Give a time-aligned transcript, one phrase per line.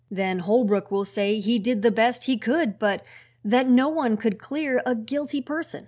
[0.09, 3.05] Then Holbrook will say he did the best he could but
[3.45, 5.79] that no one could clear a guilty person.